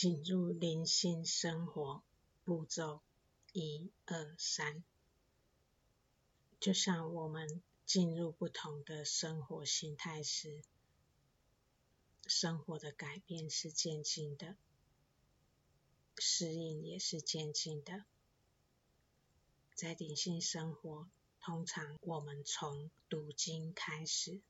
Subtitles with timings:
[0.00, 2.02] 进入灵性生活
[2.42, 3.02] 步骤
[3.52, 4.82] 一二三，
[6.58, 10.62] 就像我们进入不同的生活形态时，
[12.26, 14.56] 生活的改变是渐进的，
[16.16, 18.06] 适应也是渐进的。
[19.74, 21.10] 在灵性生活，
[21.42, 24.40] 通常我们从读经开始，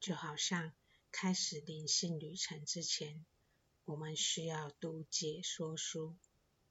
[0.00, 0.72] 就好像
[1.12, 3.24] 开始灵性旅程之前，
[3.84, 6.14] 我们需要读解说书，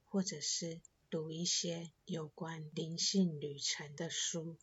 [0.05, 4.57] 或者是读一些有关灵性旅程的书，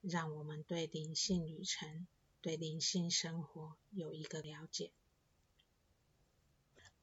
[0.00, 2.06] 让我们对灵性旅程、
[2.40, 4.90] 对灵性生活有一个了解。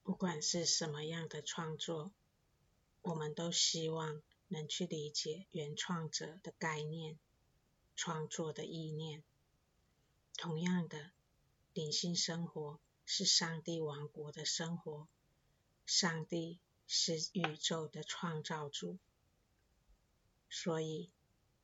[0.02, 2.10] 不管是什么样的创作，
[3.02, 7.18] 我们都希望能去理解原创者的概念、
[7.94, 9.22] 创作的意念。
[10.36, 11.12] 同样的，
[11.72, 15.06] 灵性生活是上帝王国的生活，
[15.86, 18.98] 上帝是宇宙的创造主，
[20.48, 21.10] 所以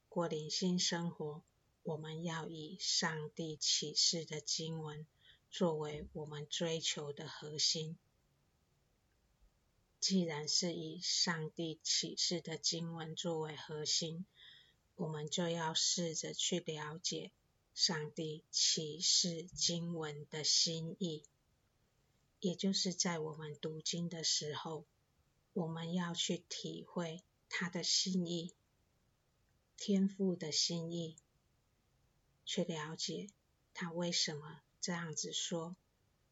[0.09, 1.43] 过灵性生活，
[1.83, 5.05] 我们要以上帝启示的经文
[5.51, 7.98] 作为我们追求的核心。
[9.98, 14.25] 既然是以上帝启示的经文作为核心，
[14.95, 17.33] 我们就要试着去了解
[17.77, 21.23] 上帝启示经文的心意。
[22.41, 24.87] 也就是在我们读经的时候，
[25.53, 28.55] 我们要去体会他的心意，
[29.77, 31.17] 天父的心意，
[32.47, 33.29] 去了解
[33.75, 35.77] 他为什么这样子说，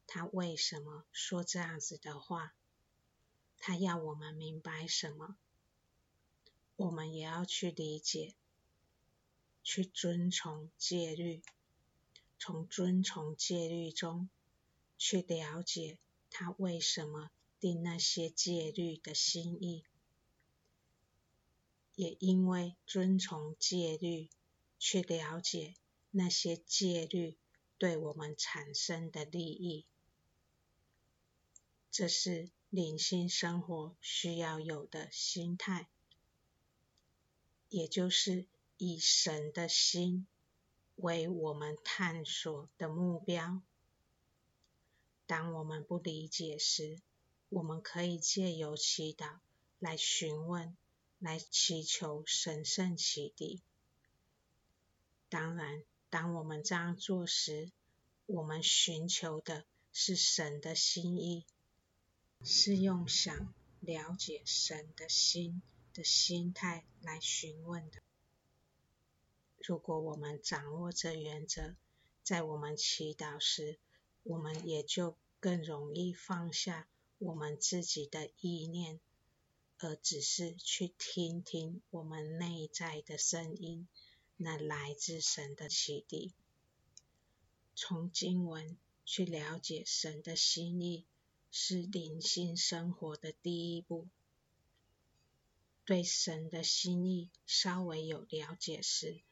[0.06, 2.54] 他为什么说这样子的话。
[3.58, 5.36] 他要我们明白什么，
[6.76, 8.34] 我们也要去理解，
[9.64, 11.42] 去遵从戒律，
[12.38, 14.28] 从遵从戒律中
[14.96, 15.98] 去了解
[16.30, 19.82] 他为什么定那些戒律的心意，
[21.96, 24.28] 也因为遵从戒律，
[24.78, 25.74] 去了解
[26.12, 27.36] 那些戒律
[27.78, 29.84] 对我们产生的利益，
[31.90, 32.50] 这是。
[32.70, 35.86] 灵性生活需要有的心态，
[37.68, 40.26] 也就是以神的心
[40.96, 43.62] 为我们探索的目标。
[45.26, 47.00] 当我们不理解时，
[47.48, 49.38] 我们可以借由祈祷
[49.78, 50.76] 来询问、
[51.18, 53.62] 来祈求神圣启迪。
[55.28, 57.70] 当然，当我们这样做时，
[58.26, 61.46] 我们寻求的是神的心意。
[62.42, 65.62] 是用想了解神的心
[65.94, 68.02] 的心态来询问的。
[69.66, 71.74] 如果我们掌握这原则，
[72.22, 73.78] 在我们祈祷时，
[74.22, 76.86] 我们也就更容易放下
[77.18, 79.00] 我们自己的意念，
[79.78, 83.88] 而只是去听听我们内在的声音，
[84.36, 86.34] 那来自神的启迪。
[87.74, 88.76] 从经文
[89.06, 91.06] 去了解神的心意。
[91.56, 94.08] 是灵性生活的第一步。
[95.84, 99.22] 对神的心意稍微有了解时，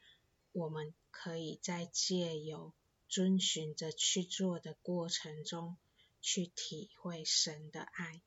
[0.53, 2.73] 我们可以在借由
[3.09, 5.77] 遵循着去做的过程中，
[6.21, 8.21] 去体会神的爱。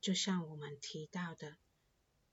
[0.00, 1.56] 就像我们提到的，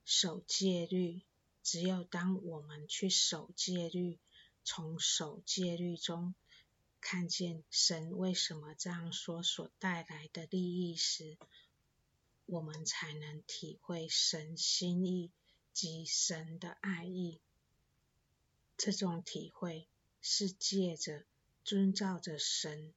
[0.05, 1.23] 守戒律，
[1.63, 4.19] 只有当我们去守戒律，
[4.63, 6.35] 从守戒律中，
[7.01, 11.37] 看见神为什么这样说所带来的利益时，
[12.45, 15.31] 我们才能体会神心意
[15.71, 17.41] 及神的爱意。
[18.77, 19.87] 这种体会
[20.21, 21.25] 是借着
[21.63, 22.93] 遵照着神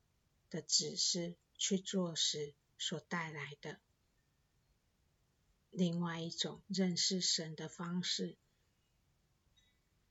[0.51, 3.79] 的指示去做时所带来的。
[5.71, 8.37] 另外一种认识神的方式，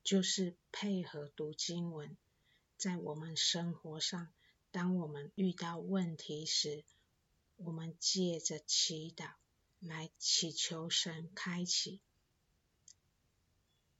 [0.04, 2.16] 就是配合读经文。
[2.78, 4.32] 在我们生活上，
[4.72, 6.84] 当我们遇到问题时，
[7.56, 9.32] 我们借着祈祷
[9.80, 12.00] 来祈求神开启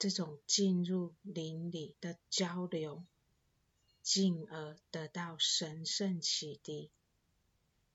[0.06, 3.04] 这种进入灵里的交流，
[4.04, 6.92] 进而得到神圣启迪。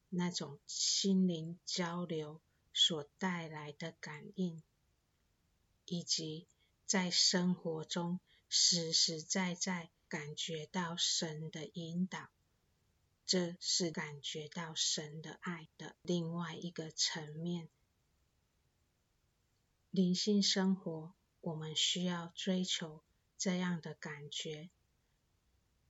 [0.09, 2.41] 那种心灵交流
[2.75, 4.61] 所带来的感应，
[5.87, 6.49] 以及
[6.85, 8.19] 在生活中
[8.49, 9.89] 实实在在。
[10.09, 12.31] 感觉到神的引导，
[13.25, 17.69] 这是感觉到神的爱的另外一个层面。
[19.93, 23.03] 灵性生活，我们需要追求
[23.39, 24.69] 这样的感觉，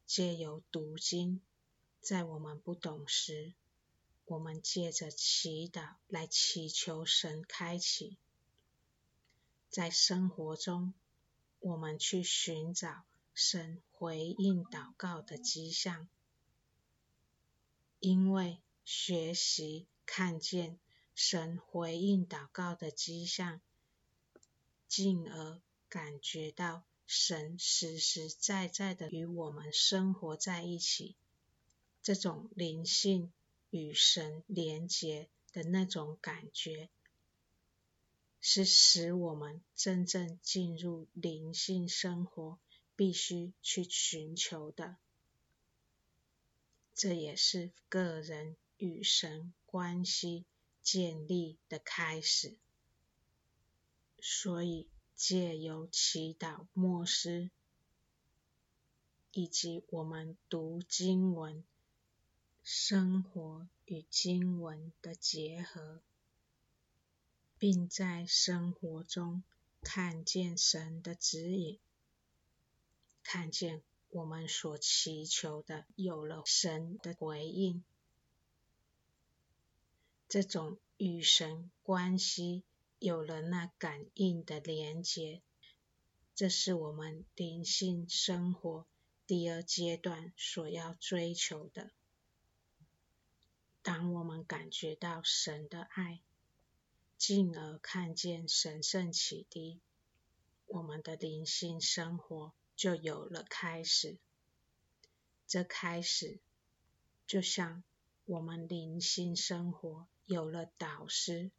[0.06, 1.40] 借由读经，
[2.00, 3.54] 在我们不懂时，
[4.26, 8.16] 我们借着祈祷来祈求神开启，
[9.68, 10.94] 在生活中，
[11.58, 13.04] 我们去寻找
[13.34, 16.08] 神回应祷告的迹象，
[17.98, 20.78] 因为学习看见
[21.14, 23.60] 神回应祷告的迹象，
[24.90, 31.16] 进而感觉到神实实在在的与我们生活在一起，
[32.02, 33.32] 这种灵性。
[33.72, 36.90] 与神连结的那种感觉，
[38.40, 42.58] 是使我们真正进入灵性生活
[42.96, 44.96] 必须去寻求的。
[46.92, 50.44] 这也是个人与神关系
[50.82, 52.56] 建立的开始。
[54.22, 57.50] 所以，借由祈祷、默思，
[59.32, 61.64] 以及我们读经文。
[62.62, 66.02] 生活与经文的结合，
[67.58, 69.42] 并在生活中
[69.82, 71.80] 看见神的指引，
[73.22, 77.82] 看见我们所祈求的有了神的回应，
[80.28, 82.62] 这种与神关系
[83.00, 85.40] 有了那感应的连接，
[86.34, 88.86] 这是我们灵性生活
[89.26, 91.92] 第二阶段所要追求的。
[93.80, 96.20] 当我们感觉到神的爱，
[97.16, 99.80] 进而看见神圣启迪，
[100.66, 104.18] 我们的灵性生活就有了开始。
[105.46, 106.38] 这开始，
[107.26, 107.82] 就像
[108.26, 111.50] 我们灵性生活有了导师，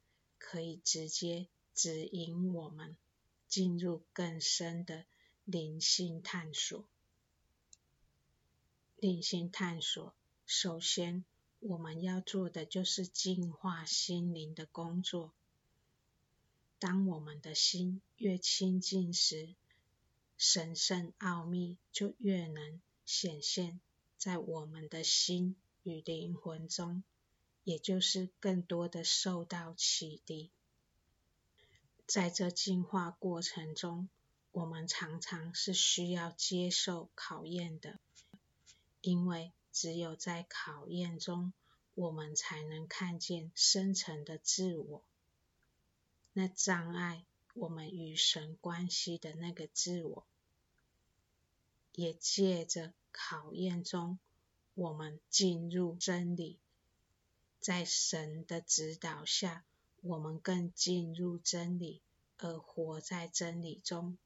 [0.42, 2.98] 可以直接指引我们
[3.48, 5.06] 进入更深的
[5.46, 6.84] 灵性探索。
[8.98, 10.14] 灵性探索，
[10.46, 11.24] 首先。
[11.64, 15.32] 我们要做的就是净化心灵的工作。
[16.80, 19.54] 当我们的心越亲近时，
[20.40, 23.80] 神圣奥秘就越能显现
[24.18, 27.04] 在我们的心与灵魂中，
[27.64, 30.50] 也就是更多的受到启迪。
[32.08, 34.10] 在这进化过程中，
[34.52, 38.00] 我们常常是需要接受考验的，
[39.00, 41.54] 因为只有在考验中，
[41.94, 45.04] 我们才能看见深层的自我，
[46.34, 47.24] 那障碍
[47.54, 50.26] 我们与神关系的那个自我，
[51.96, 54.20] 也借着考验中，
[54.74, 56.60] 我们进入真理，
[57.62, 59.64] 在神的指导下，
[60.02, 62.02] 我们更进入真理，
[62.38, 64.18] 而活在真理中。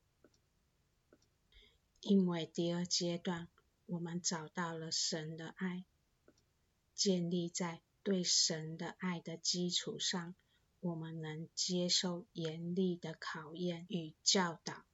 [1.99, 3.49] 因为第二阶段，
[3.87, 5.83] 我们找到了神的爱。
[6.93, 10.33] 建立在对神的爱的基础上，
[10.79, 14.85] 我们能接受严厉的考验与教导，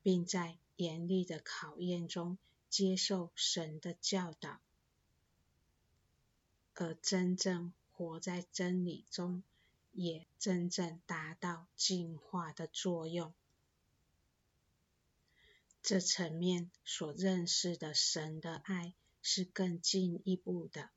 [0.00, 4.60] 并在严厉的考验中接受神的教导，
[6.80, 9.42] 而真正活在真理中，
[9.92, 13.32] 也真正达到净化的作用。
[15.82, 18.94] 这层面所认识的神的爱。
[19.22, 20.88] 是更进一步的，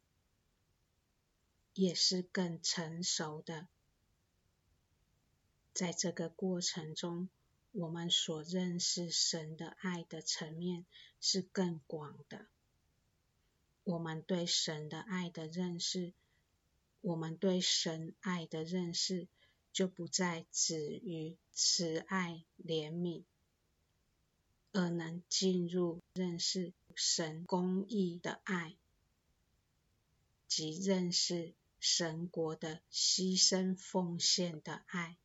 [1.73, 3.67] 也是更成熟的。
[5.73, 7.27] 在这个过程中，
[7.73, 10.85] 我们所认识神的爱的层面
[11.19, 12.47] 是更广的。
[13.83, 16.13] 我们对神的爱的认识，
[17.01, 19.27] 我们对神爱的认识，
[19.71, 23.23] 就不再止于慈爱怜悯。
[24.75, 28.75] 而能进入认识神公义的爱，
[30.47, 35.15] 及认识神国的牺牲奉献的爱。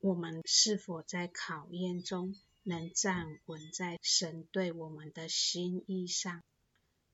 [0.00, 2.36] 我们是否在考验中
[2.68, 6.42] 能站稳在神对我们的心意上，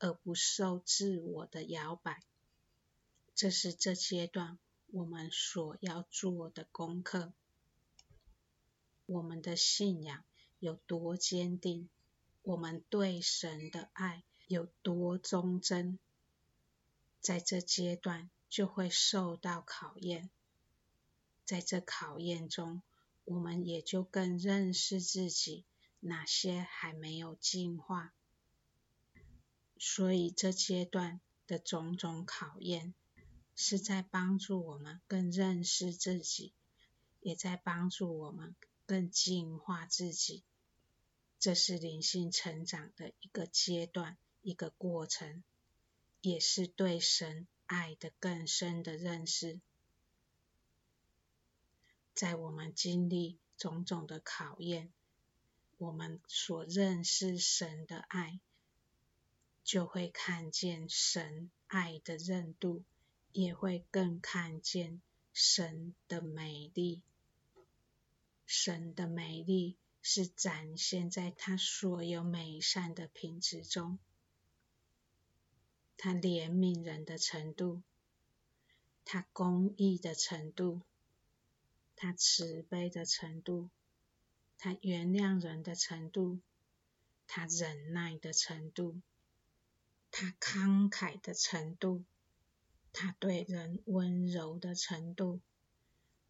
[0.01, 2.25] 而不受自我的摇摆？
[3.37, 4.59] 这是这阶段
[4.89, 7.33] 我们所要做的功课。
[9.07, 10.25] 我们的信仰
[10.59, 11.89] 有多坚定，
[12.43, 16.01] 我们对神的爱有多忠贞，
[17.21, 20.31] 在这阶段就会受到考验。
[21.45, 22.83] 在这考验中，
[23.25, 25.65] 我们也就更认识自己，
[26.01, 28.13] 哪些还没有进化。
[29.79, 32.95] 所以这阶段的种种考验，
[33.55, 36.53] 是在帮助我们更认识自己，
[37.21, 38.55] 也在帮助我们。
[38.87, 40.45] 更进化自己，
[41.39, 45.43] 这是灵性成长的一个阶段，一个过程。
[46.21, 49.61] 也是对神爱的更深的认识。
[52.15, 54.93] 在我们经历种种的考验，
[55.79, 58.39] 我们所认识神的爱，
[59.65, 62.85] 就会看见神爱的韧度，
[63.33, 65.03] 也会更看见
[65.33, 67.03] 神的美丽。
[68.47, 73.99] 神的美丽是展现在他所有美善的品质中，
[75.97, 77.83] 他怜悯人的程度，
[79.05, 80.83] 他公义的程度，
[81.97, 83.71] 他慈悲的程度，
[84.59, 86.41] 他原谅人的程度，
[87.27, 89.01] 他忍耐的程度，
[90.11, 92.05] 他慷慨的程度，
[92.93, 95.41] 他对人温柔的程度，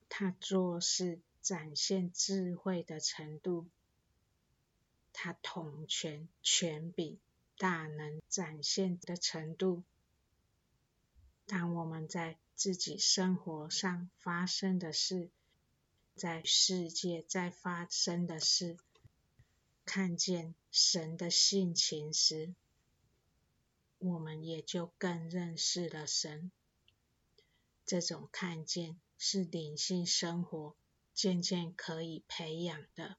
[0.08, 1.20] 他做事。
[1.44, 3.68] 展现智慧的程度，
[5.12, 7.20] 他统权、权柄、
[7.58, 9.84] 大能展现的程度。
[11.44, 15.28] 当我们在自己生活上发生的事，
[16.14, 18.76] 在世界在发生的事，
[19.84, 22.54] 看见神的性情时，
[23.98, 26.50] 我们也就更认识了神。
[27.84, 30.76] 这种看见是灵性生活。
[31.14, 33.16] 渐渐可以培养的，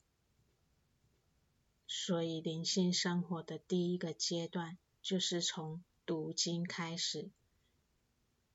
[1.88, 7.32] 所以灵性生活的第一个阶段就是从读经开始，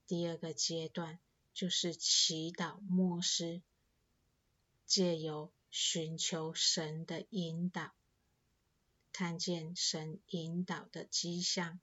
[0.06, 1.18] 第二个阶段
[1.54, 3.62] 就是祈祷默思，
[4.90, 7.94] 借由寻求神的引导，
[9.12, 11.78] 看见神引导的迹象，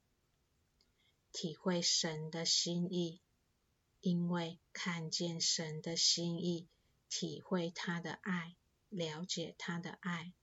[1.32, 3.22] 体会神的心意，
[4.02, 6.68] 因为看见神的心意。
[7.08, 8.54] 体会他的爱，
[8.90, 10.34] 了解他的爱，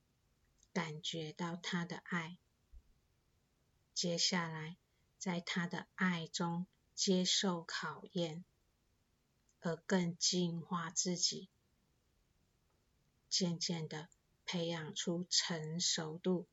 [0.72, 2.36] 感觉到他的爱。
[3.94, 4.76] 接下来，
[5.18, 8.44] 在他的爱中接受考验，
[9.60, 11.48] 而更净化自己，
[13.28, 14.08] 渐渐的
[14.44, 16.46] 培养出成熟度，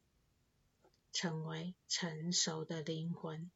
[1.11, 3.51] 成为成熟的灵魂。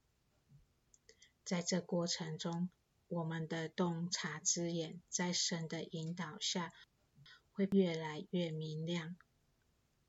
[1.43, 2.69] 在这过程中，
[3.07, 6.73] 我们的洞察之眼，在神的引导下，
[7.53, 9.15] 会越来越明亮，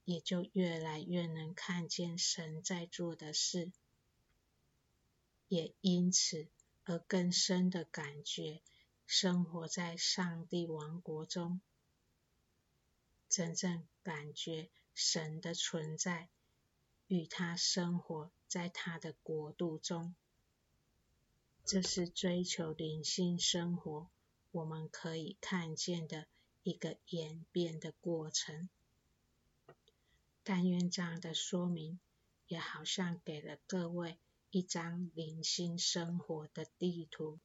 [0.05, 3.71] 也就越来越能看见神在做的事，
[5.47, 6.49] 也因此
[6.85, 8.61] 而更深的感觉
[9.07, 11.61] 生活在上帝王国中，
[13.29, 16.29] 真正感觉神的存在，
[17.07, 20.15] 与他生活在他的国度中。
[21.65, 24.09] 这是追求灵性生活，
[24.51, 26.27] 我们可以看见的
[26.63, 28.71] 一个演变的过程。
[30.43, 32.01] 但愿这样的说明，
[32.47, 34.17] 也好像给了各位
[34.51, 37.39] 一张灵性生活的地图，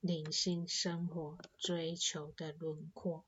[0.00, 3.26] 灵性生活追求的轮廓。